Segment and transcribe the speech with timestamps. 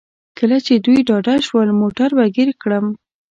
[0.37, 2.85] کله چې دوی ډاډه شول موټر به ګیر کړم.